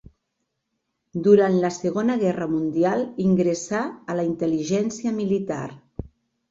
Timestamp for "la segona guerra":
1.65-2.47